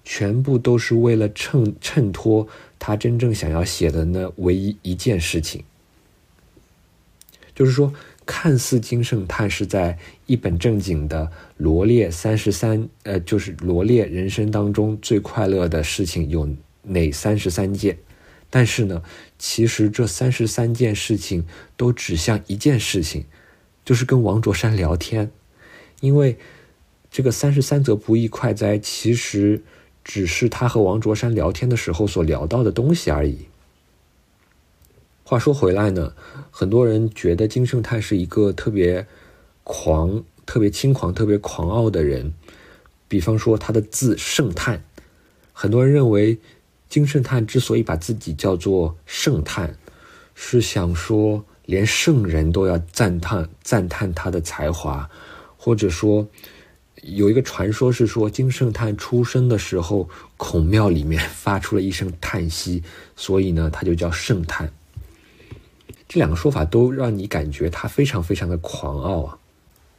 [0.05, 2.47] 全部都是为了衬衬托
[2.79, 5.65] 他真正想要写的那唯一一件事情，
[7.55, 7.91] 就是说。
[8.27, 16.49] 看似金圣叹是在一本正经的罗列三十三，呃，就是罗列人生当中最快乐的事情有
[16.83, 17.99] 哪三十三件，
[18.51, 19.03] 但是呢，
[19.39, 21.47] 其实这三十三件事情
[21.77, 23.25] 都指向一件事情，
[23.85, 25.31] 就是跟王卓山聊天，
[26.01, 26.37] 因为
[27.11, 29.63] 这个三十三则不易快哉，其实
[30.03, 33.47] 只是他和王卓山聊天的时候所聊到的东西而已。
[35.23, 36.15] 话说回来呢，
[36.51, 39.07] 很多人觉得金圣叹是一个特别
[39.63, 42.35] 狂、特别轻狂、特别狂傲的人。
[43.07, 44.83] 比方说他的字“圣叹”，
[45.53, 46.39] 很多人认为
[46.91, 49.75] 金圣叹之所以把自己叫做“圣叹”，
[50.35, 55.09] 是想说连圣人都要赞叹赞叹他的才华，
[55.57, 56.29] 或者说
[57.03, 62.83] 有一个传说是说金圣叹出生的时候孔庙里面发出了一声叹息，
[63.15, 64.73] 所以呢他就叫圣叹。
[66.09, 69.39] 这两个说法都让你感觉他非常非常的狂傲啊，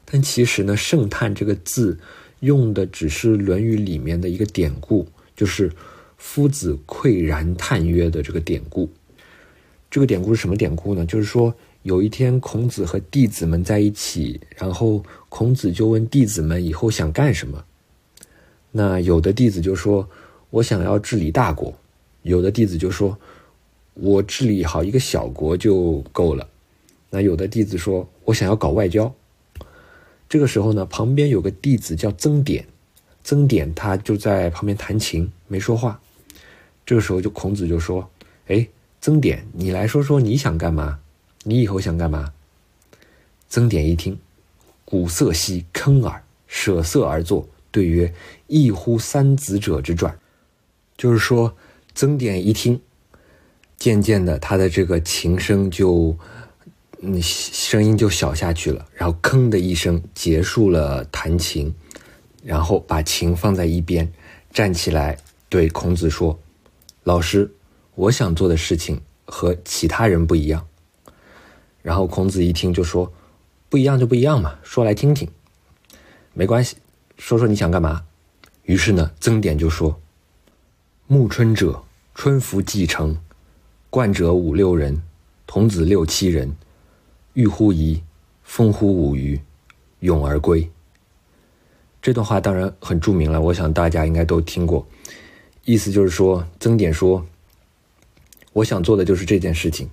[0.03, 1.97] 但其实呢，“圣叹”这个字
[2.41, 5.71] 用的只是《论语》里面的一个典故，就是
[6.21, 8.87] “夫子喟然叹曰”的这个典故。
[9.89, 11.03] 这个典故是什么典故呢？
[11.05, 17.65] 就是说有一天孔子和弟子们在一起，然后孔子就问弟子们以后想干什么。
[18.71, 20.07] 那有的弟子就说
[20.51, 21.73] ：“我想要治理大国。”
[22.23, 23.17] 有的弟子就说。
[23.93, 26.47] 我治理好一个小国就够了。
[27.09, 29.13] 那有的弟子说：“我想要搞外交。”
[30.29, 32.65] 这个时候呢，旁边有个弟子叫曾点，
[33.21, 35.99] 曾点他就在旁边弹琴，没说话。
[36.85, 38.09] 这个时候，就孔子就说
[38.47, 38.67] ：“哎，
[38.99, 40.99] 曾点，你来说说你想干嘛？
[41.43, 42.31] 你以后想干嘛？”
[43.49, 44.17] 曾点一听，
[44.85, 48.13] 鼓瑟兮坑耳，舍色而作，对曰
[48.47, 50.17] ：“异乎三子者之传。”
[50.97, 51.55] 就是说，
[51.93, 52.79] 曾点一听。
[53.77, 56.15] 渐渐的，他的这个琴声就，
[57.01, 58.85] 嗯，声音就小下去了。
[58.93, 61.73] 然后，吭的一声结束了弹琴，
[62.43, 64.07] 然后把琴放在一边，
[64.53, 65.17] 站起来
[65.49, 66.39] 对孔子说
[67.03, 67.51] ：“老师，
[67.95, 70.67] 我想做的事情和其他人不一样。”
[71.81, 73.11] 然后孔子一听就说
[73.69, 75.27] ：“不一样就不一样嘛，说来听听。”
[76.33, 76.77] 没关系，
[77.17, 78.03] 说说你想干嘛。
[78.63, 79.99] 于是呢，曾点就说
[81.07, 81.83] ：“暮春者，
[82.13, 83.17] 春服既成。”
[83.89, 85.01] 冠者五六人，
[85.45, 86.55] 童子六七人，
[87.33, 87.99] 欲乎沂，
[88.43, 89.41] 风乎舞雩，
[89.99, 90.69] 咏而归。
[92.01, 94.87] 这段话当然很著名了，我想大家应该都听过。
[95.63, 97.25] 意思就是说，曾点说
[98.53, 99.89] ：“我想做的就是这件事情。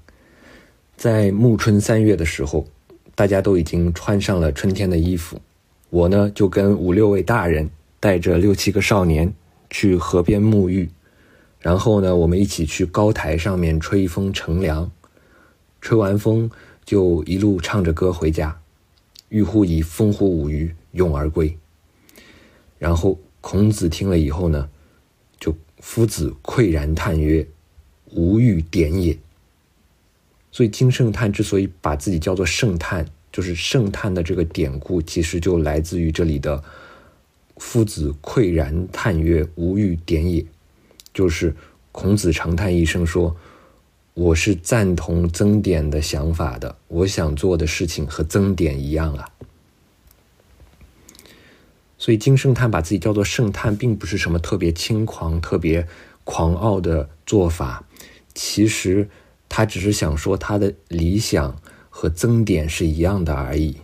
[0.97, 2.67] 在暮春三月的时候，
[3.15, 5.41] 大家都已经穿上了春天的衣服，
[5.91, 7.69] 我呢就跟五六位大人
[8.01, 9.33] 带着六七个少年
[9.71, 10.89] 去河边沐浴。”
[11.61, 14.91] 然后呢，我们一起去高台上面吹风乘凉，
[15.81, 16.49] 吹完风
[16.85, 18.57] 就一路唱着歌回家，
[19.29, 21.55] 欲乎以，风乎舞雩，咏而归。
[22.79, 24.69] 然后孔子听了以后呢，
[25.81, 27.47] 夫子喟然叹曰
[28.13, 29.17] ：“吾欲点也。”
[30.51, 36.63] 所以金圣叹之所以把自己叫做圣叹，就是圣叹的这个典故，其实就来自于这里的
[37.59, 40.45] “夫子喟然叹曰：吾欲点也。”
[41.15, 41.55] 就是
[41.93, 43.37] 孔子长叹一声说
[44.15, 49.29] ：“我是赞同曾点的想法的，我想做的事情和曾点一样啊。”
[51.99, 55.87] 所以金圣叹把自己叫做圣叹，并不是什么特别轻狂、特别
[56.25, 57.85] 狂傲的做法。
[58.35, 59.11] 其实
[59.49, 63.77] 他只是想说，他的理想和曾点是一样的而已。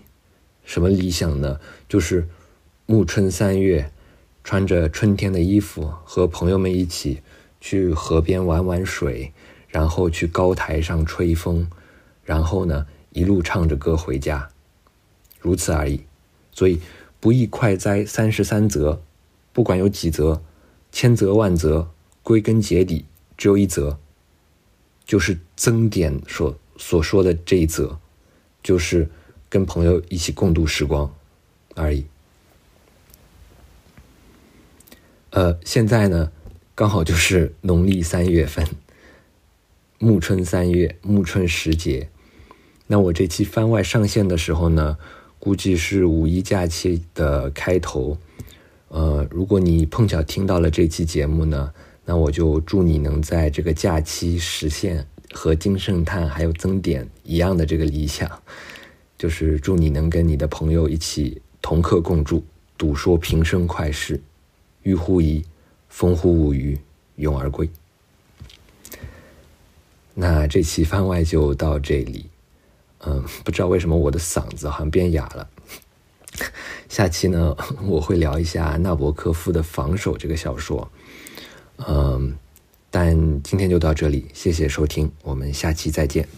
[0.64, 1.60] 什么理想呢？
[1.88, 2.28] 就是
[2.86, 3.90] 暮春三月。
[4.46, 7.22] 穿着春天的衣服，和朋友们一起
[7.62, 9.32] 去河边玩玩水，
[9.68, 11.66] 然后去高台上吹风，
[12.22, 14.50] 然后呢，一路唱着歌回家，
[15.40, 16.04] 如此而已。
[16.52, 16.78] 所以，
[17.24, 19.00] 不亦快哉三十三则，
[19.54, 20.42] 不管有几则，
[20.92, 21.88] 千则万则，
[22.22, 23.06] 归根结底
[23.38, 23.98] 只有一则，
[25.06, 27.98] 就是曾点所所说的这一则，
[28.62, 29.10] 就是
[29.48, 31.14] 跟朋友一起共度时光
[31.74, 32.04] 而已。
[35.30, 36.30] 呃，现在呢，
[36.74, 38.68] 刚好就是农历三月份，
[39.98, 42.10] 暮春三月，暮春时节。
[42.88, 44.98] 那我这期番外上线的时候呢，
[45.44, 48.16] 估计是五一假期的开头。
[48.88, 51.70] 呃，如果你碰巧听到了这期节目呢，
[52.06, 58.40] 那我就祝你能在这个假期实现和金圣叹还有曾点一样的这个理想，
[59.18, 62.42] 就是祝你能跟你的朋友一起同客共住，
[62.78, 64.18] 赌说平生快事，
[64.82, 65.44] 欲乎沂，
[65.90, 66.78] 风乎舞雩，
[67.16, 67.68] 咏而归。
[70.14, 72.30] 那这期番外就到这里。
[73.06, 75.48] 嗯，不知道为什么我的嗓子好像变哑了。
[76.88, 80.90] 下期呢，我会聊一下纳博科夫的《防守》这个小说。
[81.86, 82.36] 嗯，
[82.90, 86.28] 但今天就到这里，谢谢收听，我们下期再见。